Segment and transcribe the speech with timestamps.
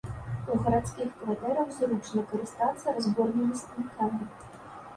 [0.53, 4.23] У гарадскіх кватэрах зручна карыстацца разборнымі станкамі.